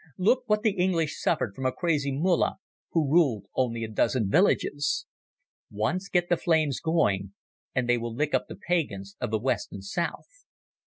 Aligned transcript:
Look 0.17 0.45
what 0.49 0.63
the 0.63 0.71
English 0.71 1.21
suffered 1.21 1.53
from 1.53 1.67
a 1.67 1.71
crazy 1.71 2.11
Mullah 2.11 2.55
who 2.89 3.07
ruled 3.07 3.45
only 3.53 3.83
a 3.83 3.87
dozen 3.87 4.31
villages. 4.31 5.05
Once 5.69 6.09
get 6.09 6.27
the 6.27 6.37
flames 6.37 6.79
going 6.79 7.35
and 7.75 7.87
they 7.87 7.99
will 7.99 8.15
lick 8.15 8.33
up 8.33 8.47
the 8.47 8.55
pagans 8.55 9.15
of 9.21 9.29
the 9.29 9.37
west 9.37 9.71
and 9.71 9.83
south. 9.85 10.47